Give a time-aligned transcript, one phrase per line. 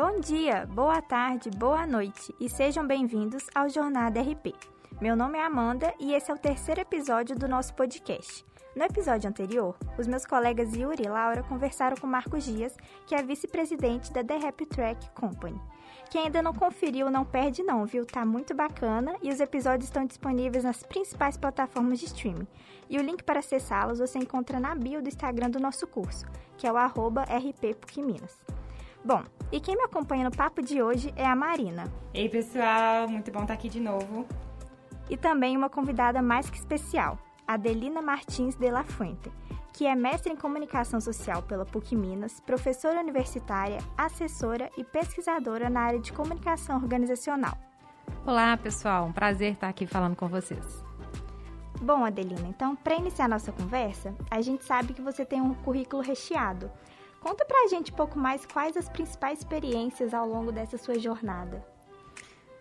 [0.00, 4.54] Bom dia, boa tarde, boa noite e sejam bem-vindos ao Jornada RP.
[5.00, 8.46] Meu nome é Amanda e esse é o terceiro episódio do nosso podcast.
[8.76, 12.76] No episódio anterior, os meus colegas Yuri e Laura conversaram com Marcos Dias,
[13.08, 15.60] que é vice-presidente da The Rap Track Company.
[16.10, 18.06] Quem ainda não conferiu, não perde não, viu?
[18.06, 22.46] Tá muito bacana e os episódios estão disponíveis nas principais plataformas de streaming.
[22.88, 26.24] E o link para acessá-los você encontra na bio do Instagram do nosso curso,
[26.56, 28.57] que é o arroba rppucminas.
[29.08, 31.90] Bom, e quem me acompanha no papo de hoje é a Marina.
[32.12, 34.26] Ei, pessoal, muito bom estar aqui de novo.
[35.08, 39.32] E também uma convidada mais que especial, Adelina Martins de la Fuente,
[39.72, 45.80] que é mestre em comunicação social pela PUC Minas, professora universitária, assessora e pesquisadora na
[45.80, 47.56] área de comunicação organizacional.
[48.26, 50.84] Olá, pessoal, um prazer estar aqui falando com vocês.
[51.80, 56.02] Bom, Adelina, então, para iniciar nossa conversa, a gente sabe que você tem um currículo
[56.02, 56.70] recheado.
[57.20, 61.66] Conta pra gente um pouco mais quais as principais experiências ao longo dessa sua jornada.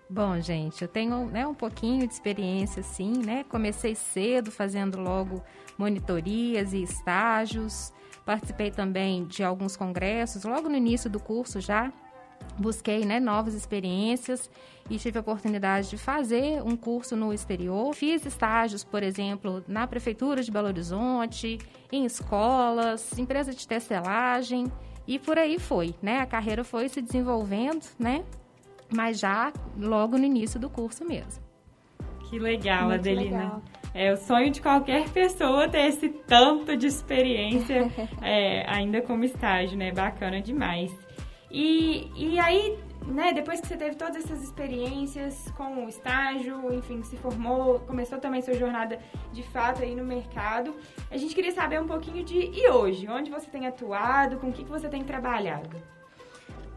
[0.10, 3.44] Bom, gente, eu tenho né, um pouquinho de experiência, sim, né?
[3.50, 5.44] Comecei cedo, fazendo logo
[5.78, 7.92] monitorias e estágios.
[8.26, 11.92] Participei também de alguns congressos, logo no início do curso já.
[12.58, 14.50] Busquei né, novas experiências
[14.90, 17.94] e tive a oportunidade de fazer um curso no exterior.
[17.94, 21.60] Fiz estágios, por exemplo, na Prefeitura de Belo Horizonte,
[21.92, 24.72] em escolas, empresa de tecelagem
[25.06, 26.20] e por aí foi, né?
[26.20, 28.24] A carreira foi se desenvolvendo, né?
[28.94, 31.44] mas já logo no início do curso mesmo.
[32.30, 33.38] Que legal, Muito Adelina.
[33.38, 33.62] Legal.
[33.94, 37.92] É o sonho de qualquer pessoa ter esse tanto de experiência
[38.22, 39.92] é, ainda como estágio, né?
[39.92, 40.92] Bacana demais.
[41.50, 47.02] E, e aí, né, depois que você teve todas essas experiências com o estágio, enfim,
[47.04, 49.00] se formou, começou também sua jornada
[49.32, 50.76] de fato aí no mercado,
[51.10, 54.54] a gente queria saber um pouquinho de e hoje, onde você tem atuado, com o
[54.54, 55.78] que, que você tem trabalhado?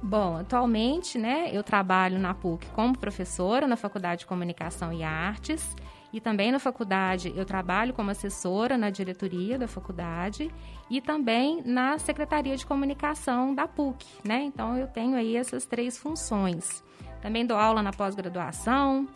[0.03, 5.75] Bom, atualmente, né, eu trabalho na PUC como professora na Faculdade de Comunicação e Artes
[6.13, 10.51] e também na faculdade eu trabalho como assessora na diretoria da faculdade
[10.91, 14.43] e também na Secretaria de Comunicação da PUC, né?
[14.43, 16.83] Então eu tenho aí essas três funções.
[17.21, 19.07] Também dou aula na pós-graduação,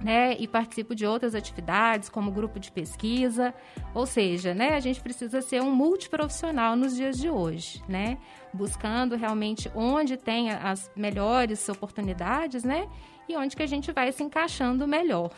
[0.00, 3.54] né, e participo de outras atividades, como grupo de pesquisa,
[3.94, 8.18] ou seja, né, a gente precisa ser um multiprofissional nos dias de hoje, né,
[8.52, 12.88] buscando realmente onde tem as melhores oportunidades, né,
[13.28, 15.30] e onde que a gente vai se encaixando melhor.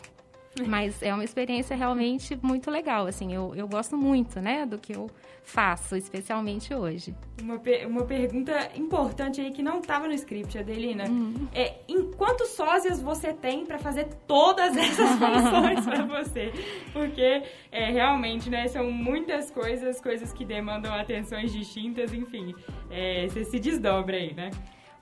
[0.65, 4.95] Mas é uma experiência realmente muito legal, assim, eu, eu gosto muito, né, do que
[4.95, 5.09] eu
[5.43, 7.15] faço, especialmente hoje.
[7.41, 11.05] Uma, uma pergunta importante aí que não estava no script, Adelina.
[11.07, 11.47] Uhum.
[11.53, 16.51] É, em quantos sósias você tem para fazer todas essas funções para você?
[16.91, 22.53] Porque é, realmente, né, são muitas coisas, coisas que demandam atenções distintas, enfim,
[22.91, 24.49] é, você se desdobra aí, né?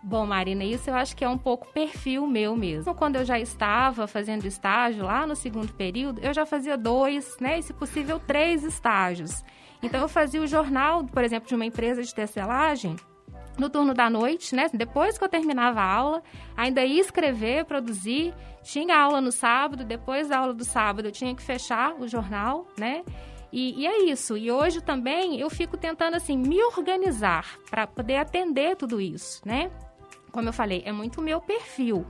[0.08, 2.94] Bom, Marina, isso eu acho que é um pouco perfil meu mesmo.
[2.94, 7.58] Quando eu já estava fazendo estágio lá no segundo período, eu já fazia dois, né,
[7.58, 9.44] e se possível três estágios.
[9.82, 12.96] Então eu fazia o jornal, por exemplo, de uma empresa de tecelagem,
[13.58, 14.68] no turno da noite, né?
[14.72, 16.24] Depois que eu terminava a aula,
[16.56, 18.32] ainda ia escrever, produzir.
[18.62, 22.68] Tinha aula no sábado, depois da aula do sábado eu tinha que fechar o jornal,
[22.78, 23.04] né?
[23.52, 24.38] E, e é isso.
[24.38, 29.72] E hoje também eu fico tentando assim me organizar para poder atender tudo isso, né?
[30.36, 32.06] Como eu falei, é muito meu perfil.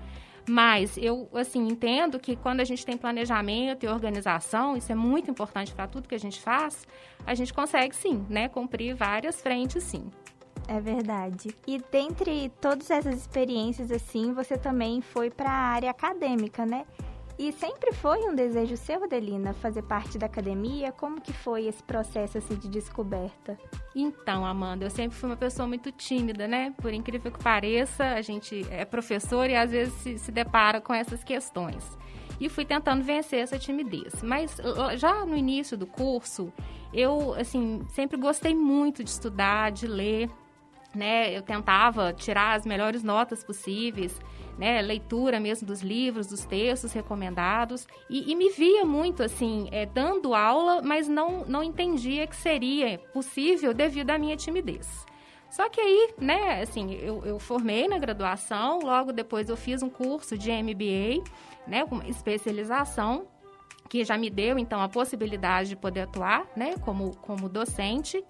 [0.49, 5.29] Mas eu, assim, entendo que quando a gente tem planejamento e organização, isso é muito
[5.29, 6.87] importante para tudo que a gente faz,
[7.25, 10.09] a gente consegue sim, né, cumprir várias frentes sim.
[10.67, 11.55] É verdade.
[11.67, 16.85] E dentre todas essas experiências, assim, você também foi para a área acadêmica, né?
[17.37, 20.93] E sempre foi um desejo seu, Adelina, fazer parte da academia?
[20.93, 23.57] Como que foi esse processo assim, de descoberta?
[23.93, 26.73] Então, Amanda, eu sempre fui uma pessoa muito tímida, né?
[26.81, 30.93] Por incrível que pareça, a gente é professor e às vezes se, se depara com
[30.93, 31.97] essas questões.
[32.39, 34.23] E fui tentando vencer essa timidez.
[34.23, 34.55] Mas
[34.97, 36.51] já no início do curso,
[36.93, 40.29] eu, assim, sempre gostei muito de estudar, de ler,
[40.95, 41.35] né?
[41.35, 44.19] Eu tentava tirar as melhores notas possíveis
[44.57, 49.85] né, leitura mesmo dos livros, dos textos recomendados, e, e me via muito assim, é,
[49.85, 55.05] dando aula, mas não, não entendia que seria possível devido à minha timidez.
[55.49, 59.89] Só que aí, né, assim, eu, eu formei na graduação, logo depois eu fiz um
[59.89, 61.23] curso de MBA,
[61.67, 63.27] né, com especialização,
[63.89, 68.23] que já me deu, então, a possibilidade de poder atuar, né, como, como docente.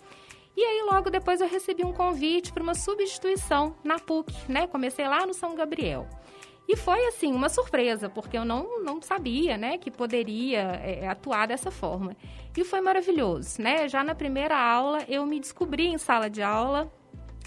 [0.58, 4.68] E aí, logo depois, eu recebi um convite para uma substituição na PUC, né?
[4.68, 6.08] Comecei lá no São Gabriel.
[6.68, 11.48] E foi, assim, uma surpresa, porque eu não, não sabia, né, que poderia é, atuar
[11.48, 12.16] dessa forma.
[12.58, 13.88] E foi maravilhoso, né?
[13.88, 16.92] Já na primeira aula, eu me descobri em sala de aula,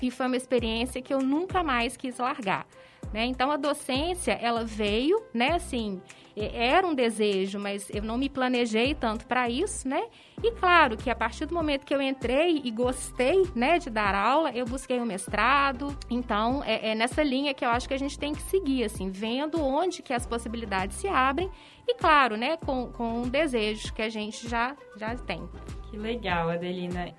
[0.00, 2.66] e foi uma experiência que eu nunca mais quis largar.
[3.12, 3.25] Né?
[3.25, 6.00] Então, a docência, ela veio, né, assim,
[6.46, 10.02] era um desejo, mas eu não me planejei tanto para isso, né?
[10.43, 14.14] E claro que a partir do momento que eu entrei e gostei, né, de dar
[14.14, 15.96] aula, eu busquei um mestrado.
[16.08, 19.11] Então, é, é nessa linha que eu acho que a gente tem que seguir, assim,
[19.11, 21.50] vendo onde que as possibilidades se abrem
[21.87, 25.49] e, claro, né, com, com um desejo que a gente já, já tem.
[25.90, 27.14] Que legal, Adelina.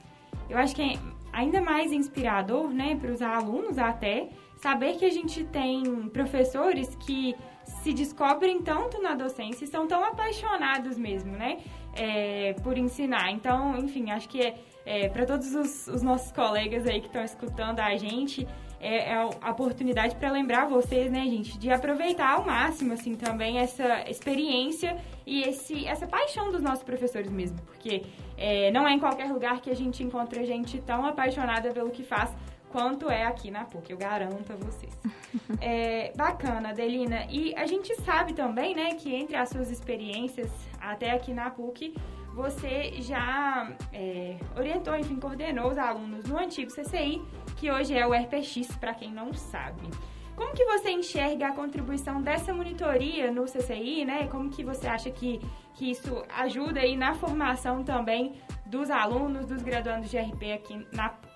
[0.50, 0.94] Eu acho que é
[1.34, 7.36] ainda mais inspirador, né, para os alunos até, saber que a gente tem professores que
[7.82, 11.58] se descobrem tanto na docência e são tão apaixonados mesmo, né?
[11.96, 13.32] É, por ensinar.
[13.32, 14.56] Então, enfim, acho que é,
[14.86, 18.48] é para todos os, os, nossos colegas aí que estão escutando a gente,
[18.80, 23.58] é, é a oportunidade para lembrar vocês, né, gente, de aproveitar ao máximo, assim, também
[23.58, 28.04] essa experiência e esse, essa paixão dos nossos professores mesmo, porque
[28.38, 32.04] é, não é em qualquer lugar que a gente encontra gente tão apaixonada pelo que
[32.04, 32.34] faz
[32.72, 34.98] quanto é aqui na PUC, eu garanto a vocês.
[35.62, 37.26] é, bacana, Adelina.
[37.30, 41.96] E a gente sabe também, né, que entre as suas experiências até aqui na PUC,
[42.34, 47.22] você já é, orientou, enfim, coordenou os alunos no antigo CCI,
[47.58, 49.90] que hoje é o RPX, para quem não sabe.
[50.36, 54.28] Como que você enxerga a contribuição dessa monitoria no CCI, né?
[54.28, 55.42] Como que você acha que,
[55.74, 58.36] que isso ajuda aí na formação também
[58.66, 61.29] dos alunos, dos graduandos de RP aqui na PUC?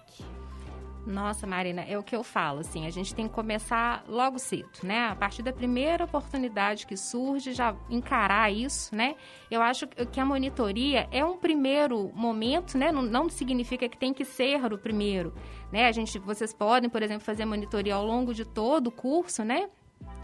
[1.06, 4.70] Nossa, Marina, é o que eu falo, assim, a gente tem que começar logo cedo,
[4.84, 5.10] né?
[5.10, 9.16] A partir da primeira oportunidade que surge, já encarar isso, né?
[9.52, 12.90] Eu acho que a monitoria é um primeiro momento, né?
[12.90, 15.34] Não, não significa que tem que ser o primeiro,
[15.74, 15.88] né?
[15.88, 19.70] A gente, vocês podem, por exemplo, fazer monitoria ao longo de todo o curso, né?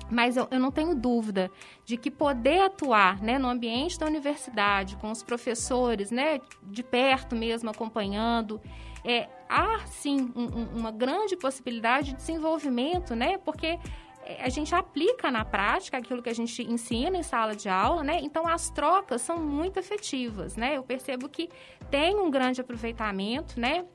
[0.10, 1.52] Mas eu, eu, não tenho dúvida
[1.86, 7.36] de que poder atuar né, no ambiente da universidade, com os professores, né, de perto
[7.36, 8.60] mesmo, acompanhando,
[9.06, 13.38] é, há sim um, um, uma grande possibilidade de desenvolvimento, né?
[13.40, 13.80] Porque
[14.24, 18.04] é, a gente aplica na prática aquilo que a gente ensina em sala de aula,
[18.04, 18.19] né?
[18.22, 20.78] Então as trocas são muito efetivas, né?
[20.78, 21.50] Eu percebo que
[21.90, 23.86] tem um grande aproveitamento, né?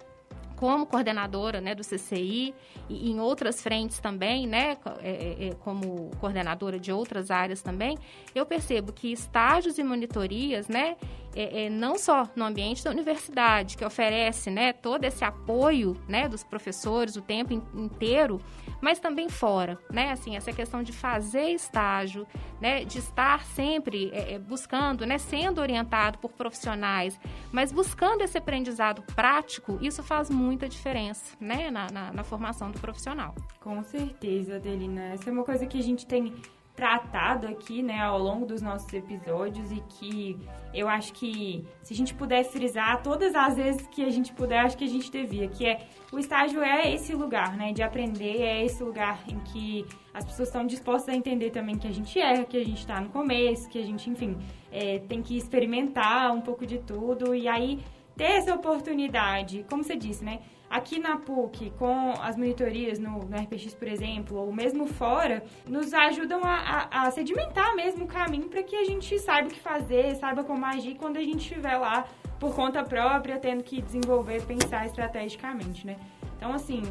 [0.56, 2.54] como coordenadora né, do CCI
[2.88, 7.98] e em outras frentes também, né, é, é, como coordenadora de outras áreas também,
[8.34, 10.96] eu percebo que estágios e monitorias, né,
[11.34, 16.28] é, é, não só no ambiente da universidade, que oferece né, todo esse apoio né,
[16.28, 18.40] dos professores o tempo inteiro,
[18.80, 22.26] mas também fora, né, assim, essa questão de fazer estágio,
[22.60, 27.18] né, de estar sempre é, buscando, né, sendo orientado por profissionais,
[27.50, 32.78] mas buscando esse aprendizado prático, isso faz muita diferença, né, na, na, na formação do
[32.78, 33.34] profissional.
[33.60, 35.14] Com certeza, Adelina.
[35.14, 36.34] Essa é uma coisa que a gente tem
[36.74, 40.36] tratado aqui, né, ao longo dos nossos episódios e que
[40.72, 44.58] eu acho que se a gente puder frisar todas as vezes que a gente puder,
[44.58, 48.42] acho que a gente devia, que é o estágio é esse lugar, né, de aprender,
[48.42, 52.18] é esse lugar em que as pessoas estão dispostas a entender também que a gente
[52.18, 54.36] erra, que a gente está no começo, que a gente, enfim,
[54.72, 57.80] é, tem que experimentar um pouco de tudo e aí
[58.16, 60.40] ter essa oportunidade, como você disse, né?
[60.68, 65.92] Aqui na PUC, com as monitorias no, no RPX, por exemplo, ou mesmo fora, nos
[65.92, 69.60] ajudam a, a, a sedimentar mesmo o caminho para que a gente saiba o que
[69.60, 72.06] fazer, saiba como agir quando a gente estiver lá
[72.40, 75.96] por conta própria, tendo que desenvolver, pensar estrategicamente, né?
[76.36, 76.82] Então, assim,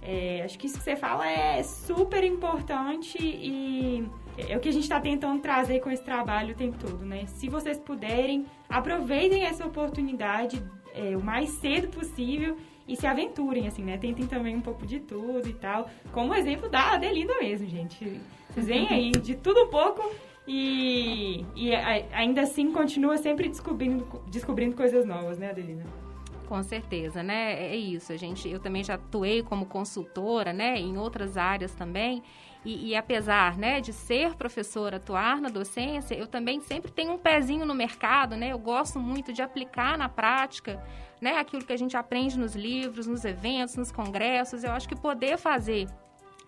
[0.00, 4.72] é, acho que isso que você fala é super importante e é o que a
[4.72, 7.26] gente está tentando trazer com esse trabalho o tempo todo, né?
[7.26, 10.62] Se vocês puderem, aproveitem essa oportunidade
[10.94, 13.96] é, o mais cedo possível e se aventurem, assim, né?
[13.96, 15.88] Tentem também um pouco de tudo e tal.
[16.12, 18.20] Como exemplo da Adelina mesmo, gente.
[18.50, 20.10] Vocês veem aí de tudo um pouco
[20.46, 25.84] e, e ainda assim continua sempre descobrindo, descobrindo coisas novas, né, Adelina?
[26.48, 27.52] Com certeza, né?
[27.52, 28.12] É isso.
[28.12, 32.22] A gente, eu também já atuei como consultora, né, em outras áreas também.
[32.64, 37.18] E, e, apesar né, de ser professora, atuar na docência, eu também sempre tenho um
[37.18, 38.52] pezinho no mercado, né?
[38.52, 40.80] Eu gosto muito de aplicar na prática
[41.20, 44.62] né, aquilo que a gente aprende nos livros, nos eventos, nos congressos.
[44.62, 45.88] Eu acho que poder fazer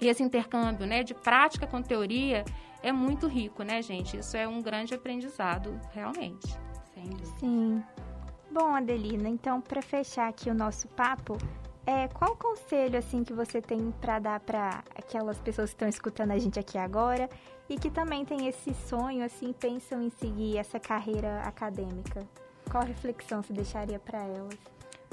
[0.00, 2.44] esse intercâmbio né, de prática com teoria
[2.82, 4.16] é muito rico, né, gente?
[4.18, 6.56] Isso é um grande aprendizado, realmente.
[7.38, 7.82] Sim.
[8.50, 11.36] Bom, Adelina, então, para fechar aqui o nosso papo,
[11.86, 16.30] é, qual conselho assim que você tem para dar para aquelas pessoas que estão escutando
[16.30, 17.28] a gente aqui agora
[17.68, 22.26] e que também têm esse sonho assim, pensam em seguir essa carreira acadêmica?
[22.70, 24.58] Qual reflexão você deixaria para elas?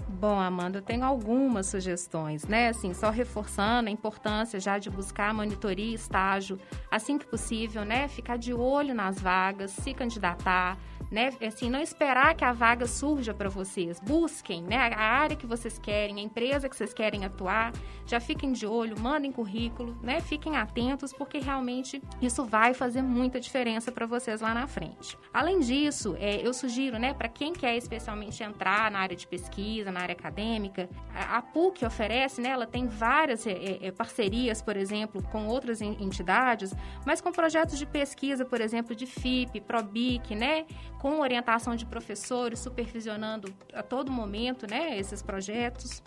[0.08, 2.70] Bom, Amanda, eu tenho algumas sugestões, né?
[2.70, 6.60] Assim, só reforçando a importância já de buscar monitoria e estágio
[6.90, 8.08] assim que possível, né?
[8.08, 10.78] Ficar de olho nas vagas, se candidatar,
[11.12, 11.32] né?
[11.46, 14.00] Assim, não esperar que a vaga surja para vocês.
[14.00, 14.78] Busquem, né?
[14.78, 17.74] A área que vocês querem, a empresa que vocês querem atuar.
[18.06, 20.22] Já fiquem de olho, mandem currículo, né?
[20.22, 25.18] Fiquem atentos, porque realmente isso vai fazer muita diferença para vocês lá na frente.
[25.34, 29.92] Além disso, é, eu sugiro, né, para quem quer especialmente entrar na área de pesquisa,
[29.92, 32.50] na área acadêmica, a, PUC oferece, né?
[32.50, 36.74] Ela tem várias é, é, é, parcerias, por exemplo, com outras entidades,
[37.06, 40.66] mas com projetos de pesquisa, por exemplo, de FIP, PROBIC, né?
[41.02, 46.04] Com orientação de professores, supervisionando a todo momento, né, esses projetos.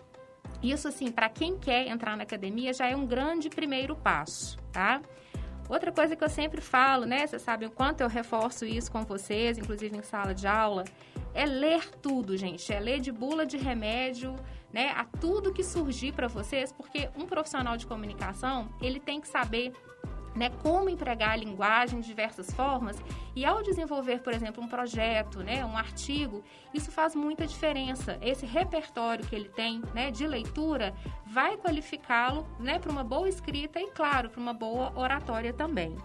[0.62, 5.02] Isso, assim, para quem quer entrar na academia, já é um grande primeiro passo, tá?
[5.68, 7.26] Outra coisa que eu sempre falo, né?
[7.26, 10.84] Vocês sabem o quanto eu reforço isso com vocês, inclusive em sala de aula,
[11.34, 12.72] é ler tudo, gente.
[12.72, 14.36] É ler de bula de remédio,
[14.72, 14.92] né?
[14.96, 19.72] A tudo que surgir para vocês, porque um profissional de comunicação, ele tem que saber
[20.34, 22.96] né, como empregar a linguagem de diversas formas
[23.36, 28.18] e ao desenvolver, por exemplo, um projeto, né, um artigo, isso faz muita diferença.
[28.20, 30.94] Esse repertório que ele tem, né, de leitura,
[31.26, 35.96] vai qualificá-lo, né, para uma boa escrita e, claro, para uma boa oratória também.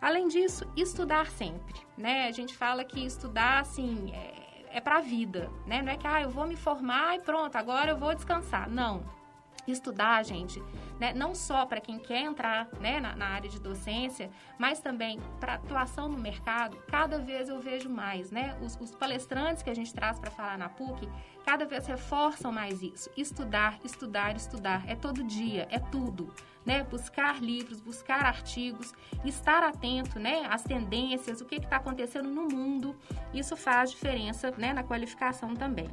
[0.00, 2.28] Além disso, estudar sempre, né?
[2.28, 5.80] A gente fala que estudar, assim, é, é para a vida, né?
[5.80, 8.68] Não é que, ah, eu vou me formar e pronto, agora eu vou descansar.
[8.68, 9.02] Não
[9.66, 10.62] estudar, gente,
[10.98, 15.18] né, não só para quem quer entrar né, na, na, área de docência, mas também
[15.40, 18.56] para atuação no mercado, cada vez eu vejo mais, né?
[18.60, 21.08] Os, os palestrantes que a gente traz para falar na PUC,
[21.44, 23.10] cada vez reforçam mais isso.
[23.16, 24.84] Estudar, estudar, estudar.
[24.88, 26.32] É todo dia, é tudo.
[26.64, 26.82] Né?
[26.82, 28.94] Buscar livros, buscar artigos,
[29.24, 32.96] estar atento né, às tendências, o que está acontecendo no mundo.
[33.34, 35.90] Isso faz diferença né, na qualificação também.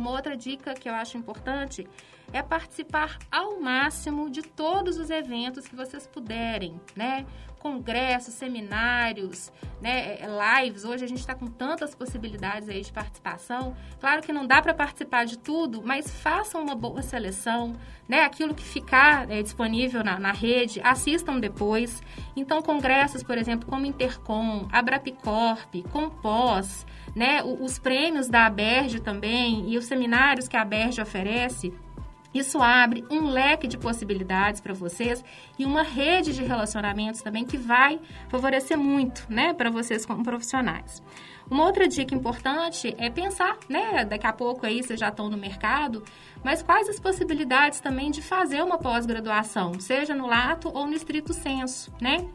[0.00, 1.86] Uma outra dica que eu acho importante
[2.32, 7.26] é participar ao máximo de todos os eventos que vocês puderem, né?
[7.60, 9.52] Congressos, seminários,
[9.82, 10.14] né?
[10.14, 10.84] É, lives.
[10.84, 13.76] Hoje a gente está com tantas possibilidades aí de participação.
[14.00, 17.74] Claro que não dá para participar de tudo, mas façam uma boa seleção,
[18.08, 18.24] né?
[18.24, 22.02] Aquilo que ficar é, disponível na, na rede, assistam depois.
[22.34, 27.42] Então, congressos, por exemplo, como Intercom, Abrapicorp, Compós, né?
[27.42, 31.72] Os prêmios da ABERJ também e os seminários que a ABERJ oferece
[32.32, 35.24] isso abre um leque de possibilidades para vocês
[35.58, 41.02] e uma rede de relacionamentos também que vai favorecer muito, né, para vocês como profissionais.
[41.50, 45.36] Uma outra dica importante é pensar, né, daqui a pouco aí vocês já estão no
[45.36, 46.04] mercado,
[46.44, 51.32] mas quais as possibilidades também de fazer uma pós-graduação, seja no lato ou no estrito
[51.32, 52.28] senso, né?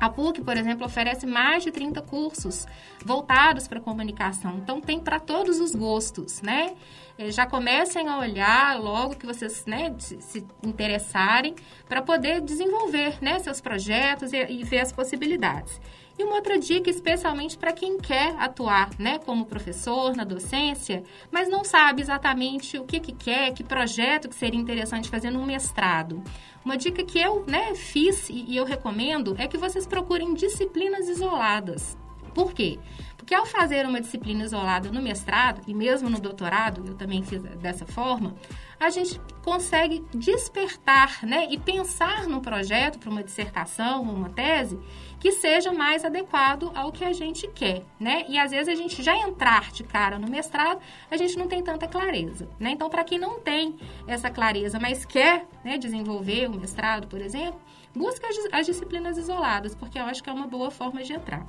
[0.00, 2.66] A PUC, por exemplo, oferece mais de 30 cursos
[3.04, 4.58] voltados para comunicação.
[4.58, 6.74] Então, tem para todos os gostos, né?
[7.16, 11.54] Eh, já comecem a olhar logo que vocês né, se, interessarem
[11.88, 15.80] para poder desenvolver né, seus projetos e, e ver as possibilidades.
[16.16, 21.48] E uma outra dica, especialmente para quem quer atuar né, como professor na docência, mas
[21.48, 26.22] não sabe exatamente o que, que quer, que projeto que seria interessante fazer no mestrado.
[26.64, 31.96] Uma dica que eu né, fiz e eu recomendo é que vocês procurem disciplinas isoladas.
[32.34, 32.78] Por quê?
[33.16, 37.42] Porque ao fazer uma disciplina isolada no mestrado e mesmo no doutorado, eu também fiz
[37.42, 38.34] dessa forma,
[38.78, 44.78] a gente consegue despertar né, e pensar num projeto para uma dissertação, uma tese,
[45.18, 48.26] que seja mais adequado ao que a gente quer, né?
[48.28, 50.78] E às vezes a gente já entrar de cara no mestrado,
[51.10, 52.72] a gente não tem tanta clareza, né?
[52.72, 53.74] Então, para quem não tem
[54.06, 57.58] essa clareza, mas quer né, desenvolver o mestrado, por exemplo,
[57.94, 61.46] busca as, as disciplinas isoladas, porque eu acho que é uma boa forma de entrar.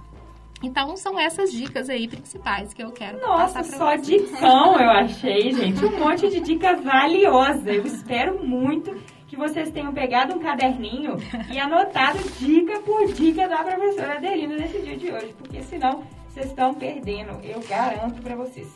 [0.64, 3.78] Então, são essas dicas aí principais que eu quero Nossa, passar vocês.
[3.78, 5.86] Nossa, só dicão eu achei, gente.
[5.86, 7.72] Um monte de dica valiosa.
[7.72, 8.96] Eu espero muito
[9.28, 11.18] que vocês tenham pegado um caderninho
[11.52, 16.48] e anotado dica por dica da professora Adelina nesse dia de hoje, porque senão vocês
[16.48, 18.68] estão perdendo, eu garanto para vocês.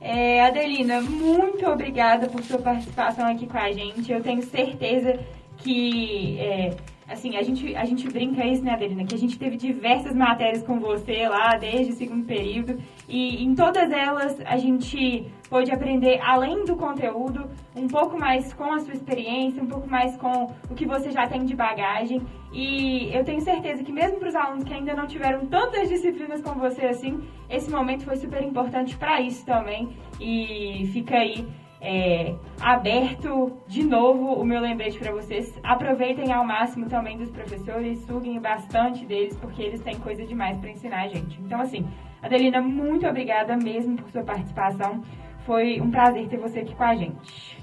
[0.00, 4.10] É, Adelina, muito obrigada por sua participação aqui com a gente.
[4.10, 5.18] Eu tenho certeza
[5.58, 6.74] que é,
[7.10, 9.04] assim, a gente, a gente brinca isso, né, Adelina?
[9.04, 13.54] Que a gente teve diversas matérias com você lá desde o segundo período e em
[13.54, 18.94] todas elas a gente pôde aprender, além do conteúdo, um pouco mais com a sua
[18.94, 22.22] experiência, um pouco mais com o que você já tem de bagagem.
[22.52, 26.40] E eu tenho certeza que mesmo para os alunos que ainda não tiveram tantas disciplinas
[26.40, 29.88] com você assim, esse momento foi super importante para isso também.
[30.20, 31.44] E fica aí
[31.80, 35.58] é, aberto de novo o meu lembrete para vocês.
[35.62, 40.70] Aproveitem ao máximo também dos professores, suguem bastante deles, porque eles têm coisa demais para
[40.70, 41.40] ensinar a gente.
[41.40, 41.86] Então, assim,
[42.22, 45.02] Adelina, muito obrigada mesmo por sua participação.
[45.46, 47.58] Foi um prazer ter você aqui com a gente.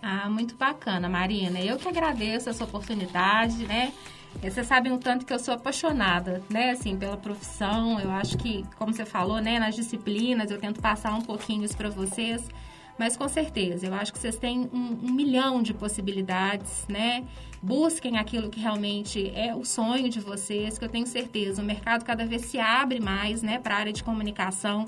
[0.00, 1.60] Ah, muito bacana, Marina.
[1.60, 3.92] Eu que agradeço essa oportunidade, né?
[4.40, 7.98] Vocês sabem o tanto que eu sou apaixonada, né, assim, pela profissão.
[7.98, 11.76] Eu acho que, como você falou, né, nas disciplinas, eu tento passar um pouquinho isso
[11.76, 12.48] para vocês.
[12.98, 17.24] Mas com certeza, eu acho que vocês têm um, um, milhão de possibilidades, né?
[17.62, 21.62] Busquem aquilo que realmente é o sonho de vocês, que eu tenho certeza.
[21.62, 24.84] O mercado cada vez se abre mais, né, para a área de comunicação.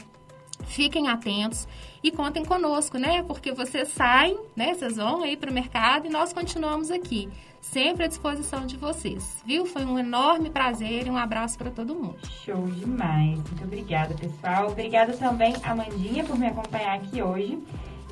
[0.66, 1.66] Fiquem atentos
[2.02, 3.22] e contem conosco, né?
[3.22, 4.74] Porque vocês saem, né?
[4.74, 7.28] Vocês vão aí para o mercado e nós continuamos aqui,
[7.60, 9.64] sempre à disposição de vocês, viu?
[9.64, 12.18] Foi um enorme prazer e um abraço para todo mundo.
[12.44, 13.36] Show demais.
[13.36, 14.70] Muito obrigada, pessoal.
[14.70, 17.58] Obrigada também, Amandinha, por me acompanhar aqui hoje.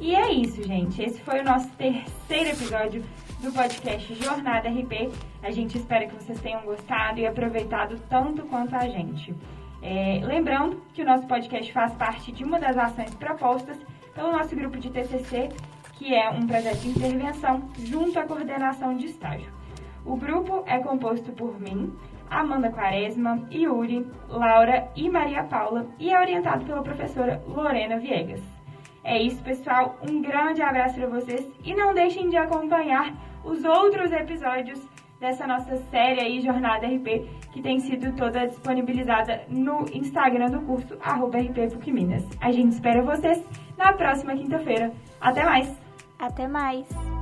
[0.00, 1.02] E é isso, gente.
[1.02, 3.04] Esse foi o nosso terceiro episódio
[3.40, 5.10] do podcast Jornada RP.
[5.42, 9.34] A gente espera que vocês tenham gostado e aproveitado tanto quanto a gente.
[9.82, 13.76] É, lembrando que o nosso podcast faz parte de uma das ações propostas
[14.14, 15.48] pelo nosso grupo de TCC,
[15.94, 19.52] que é um projeto de intervenção junto à coordenação de estágio.
[20.04, 21.92] O grupo é composto por mim,
[22.30, 28.57] Amanda Quaresma, Yuri, Laura e Maria Paula e é orientado pela professora Lorena Viegas.
[29.04, 29.98] É isso, pessoal.
[30.08, 33.14] Um grande abraço para vocês e não deixem de acompanhar
[33.44, 34.80] os outros episódios
[35.20, 40.96] dessa nossa série aí, Jornada RP, que tem sido toda disponibilizada no Instagram do curso,
[41.00, 41.38] arroba.
[42.40, 43.44] A gente espera vocês
[43.76, 44.92] na próxima quinta-feira.
[45.20, 45.76] Até mais!
[46.18, 47.17] Até mais!